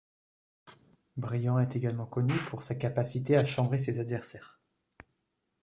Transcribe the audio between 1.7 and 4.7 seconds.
également connu pour sa capacité à chambrer ses adversaires.